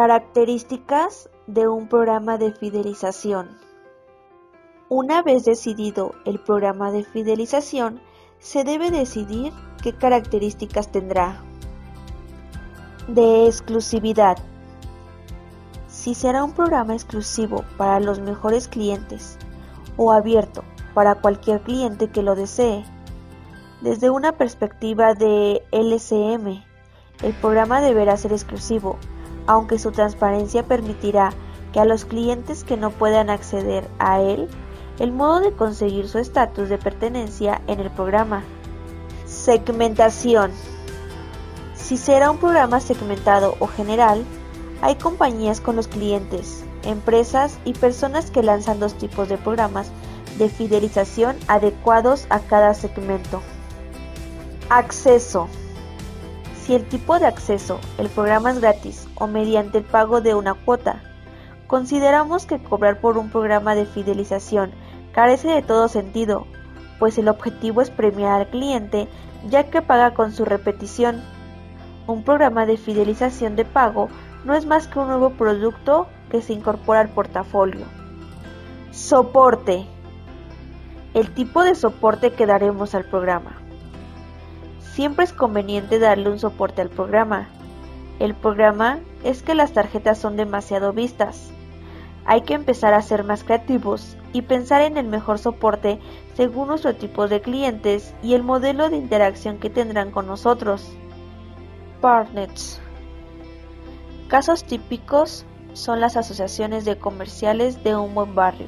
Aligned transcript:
Características 0.00 1.28
de 1.48 1.66
un 1.66 1.88
programa 1.88 2.38
de 2.38 2.52
fidelización. 2.52 3.48
Una 4.88 5.24
vez 5.24 5.44
decidido 5.44 6.12
el 6.24 6.38
programa 6.38 6.92
de 6.92 7.02
fidelización, 7.02 8.00
se 8.38 8.62
debe 8.62 8.92
decidir 8.92 9.52
qué 9.82 9.92
características 9.92 10.92
tendrá. 10.92 11.42
De 13.08 13.46
exclusividad. 13.46 14.36
Si 15.88 16.14
será 16.14 16.44
un 16.44 16.52
programa 16.52 16.94
exclusivo 16.94 17.64
para 17.76 17.98
los 17.98 18.20
mejores 18.20 18.68
clientes 18.68 19.36
o 19.96 20.12
abierto 20.12 20.62
para 20.94 21.16
cualquier 21.16 21.60
cliente 21.62 22.08
que 22.08 22.22
lo 22.22 22.36
desee. 22.36 22.84
Desde 23.80 24.10
una 24.10 24.30
perspectiva 24.30 25.14
de 25.14 25.64
LCM, 25.72 26.62
el 27.24 27.32
programa 27.40 27.80
deberá 27.80 28.16
ser 28.16 28.32
exclusivo, 28.32 28.96
aunque 29.48 29.78
su 29.78 29.90
transparencia 29.90 30.62
permitirá 30.62 31.32
que 31.72 31.80
a 31.80 31.84
los 31.84 32.04
clientes 32.04 32.62
que 32.62 32.76
no 32.76 32.90
puedan 32.90 33.30
acceder 33.30 33.88
a 33.98 34.20
él 34.20 34.46
el 35.00 35.10
modo 35.10 35.40
de 35.40 35.52
conseguir 35.52 36.08
su 36.08 36.18
estatus 36.18 36.68
de 36.68 36.78
pertenencia 36.78 37.62
en 37.66 37.80
el 37.80 37.90
programa. 37.90 38.44
Segmentación. 39.26 40.52
Si 41.74 41.96
será 41.96 42.30
un 42.30 42.38
programa 42.38 42.80
segmentado 42.80 43.56
o 43.58 43.66
general, 43.66 44.24
hay 44.82 44.96
compañías 44.96 45.60
con 45.60 45.76
los 45.76 45.88
clientes, 45.88 46.62
empresas 46.84 47.58
y 47.64 47.72
personas 47.72 48.30
que 48.30 48.42
lanzan 48.42 48.78
dos 48.78 48.94
tipos 48.94 49.28
de 49.28 49.38
programas 49.38 49.90
de 50.36 50.50
fidelización 50.50 51.36
adecuados 51.48 52.26
a 52.28 52.40
cada 52.40 52.74
segmento. 52.74 53.40
Acceso. 54.68 55.48
Si 56.68 56.74
el 56.74 56.86
tipo 56.86 57.18
de 57.18 57.24
acceso, 57.24 57.80
el 57.96 58.10
programa 58.10 58.50
es 58.50 58.60
gratis 58.60 59.08
o 59.14 59.26
mediante 59.26 59.78
el 59.78 59.84
pago 59.84 60.20
de 60.20 60.34
una 60.34 60.52
cuota, 60.52 61.00
consideramos 61.66 62.44
que 62.44 62.62
cobrar 62.62 63.00
por 63.00 63.16
un 63.16 63.30
programa 63.30 63.74
de 63.74 63.86
fidelización 63.86 64.72
carece 65.12 65.48
de 65.48 65.62
todo 65.62 65.88
sentido, 65.88 66.46
pues 66.98 67.16
el 67.16 67.28
objetivo 67.28 67.80
es 67.80 67.88
premiar 67.88 68.38
al 68.38 68.48
cliente 68.48 69.08
ya 69.48 69.70
que 69.70 69.80
paga 69.80 70.12
con 70.12 70.30
su 70.32 70.44
repetición. 70.44 71.22
Un 72.06 72.22
programa 72.22 72.66
de 72.66 72.76
fidelización 72.76 73.56
de 73.56 73.64
pago 73.64 74.10
no 74.44 74.52
es 74.52 74.66
más 74.66 74.88
que 74.88 74.98
un 74.98 75.08
nuevo 75.08 75.30
producto 75.30 76.06
que 76.30 76.42
se 76.42 76.52
incorpora 76.52 77.00
al 77.00 77.08
portafolio. 77.08 77.86
Soporte. 78.90 79.86
El 81.14 81.32
tipo 81.32 81.64
de 81.64 81.74
soporte 81.74 82.32
que 82.32 82.44
daremos 82.44 82.94
al 82.94 83.06
programa. 83.06 83.56
Siempre 84.98 85.26
es 85.26 85.32
conveniente 85.32 86.00
darle 86.00 86.28
un 86.28 86.40
soporte 86.40 86.82
al 86.82 86.88
programa. 86.88 87.46
El 88.18 88.34
programa 88.34 88.98
es 89.22 89.44
que 89.44 89.54
las 89.54 89.70
tarjetas 89.70 90.18
son 90.18 90.36
demasiado 90.36 90.92
vistas. 90.92 91.52
Hay 92.24 92.40
que 92.40 92.54
empezar 92.54 92.94
a 92.94 93.02
ser 93.02 93.22
más 93.22 93.44
creativos 93.44 94.16
y 94.32 94.42
pensar 94.42 94.82
en 94.82 94.96
el 94.96 95.06
mejor 95.06 95.38
soporte 95.38 96.00
según 96.34 96.66
nuestro 96.66 96.96
tipo 96.96 97.28
de 97.28 97.40
clientes 97.40 98.12
y 98.24 98.34
el 98.34 98.42
modelo 98.42 98.90
de 98.90 98.96
interacción 98.96 99.58
que 99.58 99.70
tendrán 99.70 100.10
con 100.10 100.26
nosotros. 100.26 100.90
Partners. 102.00 102.80
Casos 104.26 104.64
típicos 104.64 105.46
son 105.74 106.00
las 106.00 106.16
asociaciones 106.16 106.84
de 106.84 106.98
comerciales 106.98 107.84
de 107.84 107.94
un 107.94 108.16
buen 108.16 108.34
barrio. 108.34 108.66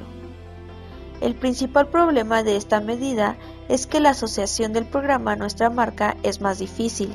El 1.21 1.35
principal 1.35 1.87
problema 1.87 2.41
de 2.41 2.55
esta 2.55 2.81
medida 2.81 3.37
es 3.69 3.85
que 3.85 3.99
la 3.99 4.09
asociación 4.09 4.73
del 4.73 4.85
programa 4.85 5.33
a 5.33 5.35
nuestra 5.35 5.69
marca 5.69 6.17
es 6.23 6.41
más 6.41 6.57
difícil. 6.57 7.13